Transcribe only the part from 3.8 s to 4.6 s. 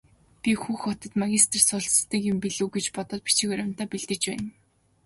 бэлдэж байна.